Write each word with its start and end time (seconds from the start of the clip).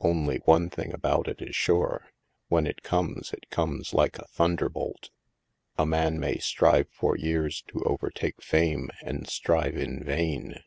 Only 0.00 0.38
one 0.46 0.70
thing 0.70 0.94
about 0.94 1.28
it 1.28 1.42
is 1.42 1.54
sure; 1.54 2.08
when 2.48 2.66
it 2.66 2.80
comes, 2.82 3.34
it 3.34 3.50
comes 3.50 3.92
like 3.92 4.18
a 4.18 4.26
thunderbolt. 4.28 5.10
A 5.76 5.84
man 5.84 6.18
may 6.18 6.38
strive 6.38 6.88
for 6.90 7.18
years 7.18 7.60
to 7.68 7.84
overtake 7.84 8.40
Fame, 8.40 8.88
and 9.02 9.28
strive 9.28 9.76
in 9.76 10.02
vain. 10.02 10.62